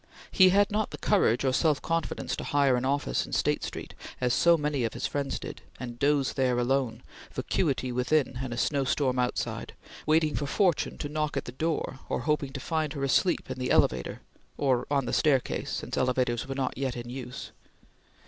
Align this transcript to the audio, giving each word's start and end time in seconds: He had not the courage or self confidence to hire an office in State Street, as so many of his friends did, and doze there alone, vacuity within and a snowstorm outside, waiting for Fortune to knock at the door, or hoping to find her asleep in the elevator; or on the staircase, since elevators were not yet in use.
He 0.31 0.49
had 0.49 0.71
not 0.71 0.89
the 0.89 0.97
courage 0.97 1.45
or 1.45 1.53
self 1.53 1.79
confidence 1.79 2.35
to 2.37 2.43
hire 2.43 2.75
an 2.75 2.85
office 2.85 3.23
in 3.27 3.33
State 3.33 3.63
Street, 3.63 3.93
as 4.19 4.33
so 4.33 4.57
many 4.57 4.83
of 4.83 4.95
his 4.95 5.05
friends 5.05 5.37
did, 5.37 5.61
and 5.79 5.99
doze 5.99 6.33
there 6.33 6.57
alone, 6.57 7.03
vacuity 7.31 7.91
within 7.91 8.39
and 8.41 8.51
a 8.51 8.57
snowstorm 8.57 9.19
outside, 9.19 9.73
waiting 10.07 10.33
for 10.33 10.47
Fortune 10.47 10.97
to 10.97 11.07
knock 11.07 11.37
at 11.37 11.45
the 11.45 11.51
door, 11.51 11.99
or 12.09 12.21
hoping 12.21 12.51
to 12.53 12.59
find 12.59 12.93
her 12.93 13.03
asleep 13.03 13.47
in 13.51 13.59
the 13.59 13.69
elevator; 13.69 14.21
or 14.57 14.87
on 14.89 15.05
the 15.05 15.13
staircase, 15.13 15.69
since 15.69 15.95
elevators 15.97 16.47
were 16.47 16.55
not 16.55 16.79
yet 16.79 16.95
in 16.97 17.07
use. 17.11 17.51